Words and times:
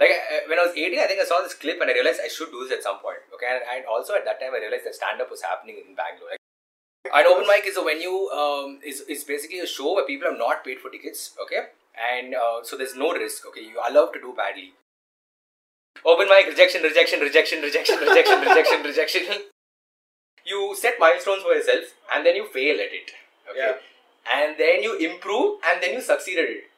Like 0.00 0.16
I, 0.16 0.48
when 0.48 0.58
I 0.58 0.64
was 0.64 0.72
18, 0.72 0.98
I 0.98 1.06
think 1.06 1.20
I 1.20 1.28
saw 1.28 1.44
this 1.44 1.52
clip 1.52 1.78
and 1.80 1.90
I 1.90 1.92
realized 1.92 2.24
I 2.24 2.32
should 2.32 2.50
do 2.50 2.64
this 2.64 2.72
at 2.72 2.82
some 2.82 2.98
point. 3.04 3.20
Okay, 3.36 3.44
and, 3.44 3.60
and 3.68 3.84
also 3.84 4.16
at 4.16 4.24
that 4.24 4.40
time 4.40 4.56
I 4.56 4.64
realized 4.64 4.88
that 4.88 4.96
stand 4.96 5.20
up 5.20 5.30
was 5.30 5.44
happening 5.44 5.76
in 5.76 5.94
Bangalore. 5.94 6.32
Like, 6.32 6.40
an 7.12 7.28
open 7.28 7.46
mic 7.46 7.68
is 7.68 7.76
a 7.76 7.84
venue 7.84 8.32
um, 8.32 8.80
is 8.80 9.04
is 9.12 9.24
basically 9.24 9.60
a 9.60 9.68
show 9.68 9.94
where 9.94 10.08
people 10.08 10.28
have 10.32 10.40
not 10.40 10.64
paid 10.64 10.80
for 10.80 10.88
tickets. 10.88 11.36
Okay, 11.44 11.68
and 12.00 12.34
uh, 12.34 12.64
so 12.64 12.80
there's 12.80 12.96
no 12.96 13.12
risk. 13.12 13.44
Okay, 13.52 13.60
you 13.60 13.76
are 13.78 13.92
allowed 13.92 14.16
to 14.16 14.20
do 14.20 14.32
badly. 14.32 14.72
Open 16.04 16.28
mic 16.28 16.48
rejection, 16.48 16.82
rejection, 16.82 17.20
rejection, 17.20 17.60
rejection, 17.60 17.98
rejection, 18.00 18.40
rejection, 18.48 18.82
rejection. 18.82 19.24
You 20.46 20.74
set 20.78 20.96
milestones 20.98 21.42
for 21.42 21.52
yourself 21.52 21.92
and 22.14 22.24
then 22.24 22.36
you 22.36 22.46
fail 22.48 22.80
at 22.80 22.92
it. 22.92 23.12
Okay. 23.50 23.58
Yeah. 23.58 23.72
And 24.32 24.56
then 24.58 24.82
you 24.82 24.96
improve 24.96 25.60
and 25.68 25.82
then 25.82 25.92
you 25.92 26.00
succeed 26.00 26.38
at 26.38 26.48
it. 26.48 26.69